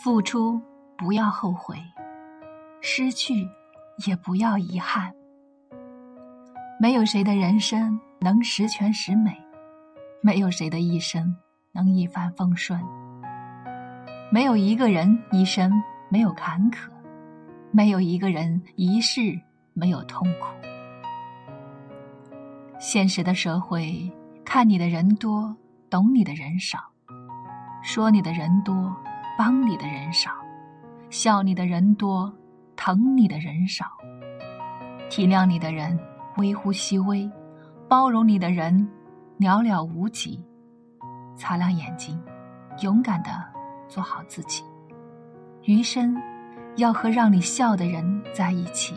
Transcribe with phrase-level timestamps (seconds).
[0.00, 0.60] 付出
[0.96, 1.76] 不要后悔，
[2.80, 3.48] 失去
[4.06, 5.12] 也不要遗憾。
[6.78, 9.36] 没有谁的人生能十全十美，
[10.22, 11.34] 没有谁的一生
[11.72, 12.80] 能一帆风顺。
[14.30, 15.72] 没有一个人一生
[16.08, 16.88] 没有坎坷，
[17.72, 19.36] 没有一个人一世
[19.74, 20.46] 没有痛苦。
[22.78, 24.08] 现实的社会，
[24.44, 25.56] 看你的人多，
[25.90, 26.78] 懂你的人少；
[27.82, 28.94] 说你的人多。
[29.38, 30.32] 帮你的人少，
[31.10, 32.28] 笑你的人多，
[32.74, 33.86] 疼你的人少。
[35.08, 35.96] 体谅你的人
[36.38, 37.30] 微乎其微，
[37.88, 38.74] 包容你的人
[39.38, 40.44] 寥寥无几。
[41.36, 42.20] 擦亮眼睛，
[42.82, 43.30] 勇敢的
[43.86, 44.64] 做好自己。
[45.62, 46.20] 余生，
[46.74, 48.96] 要和让你笑的人在一起。